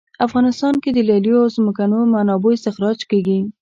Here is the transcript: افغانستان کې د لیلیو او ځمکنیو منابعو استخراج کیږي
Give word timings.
افغانستان 0.27 0.73
کې 0.83 0.89
د 0.93 0.99
لیلیو 1.09 1.41
او 1.43 1.53
ځمکنیو 1.55 2.11
منابعو 2.13 2.55
استخراج 2.57 2.99
کیږي 3.11 3.39